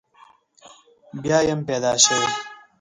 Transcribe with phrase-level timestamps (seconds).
[1.21, 2.25] بیا یم پیدا شوی.